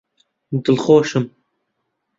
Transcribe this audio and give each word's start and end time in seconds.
دڵخۆشم! 0.63 1.25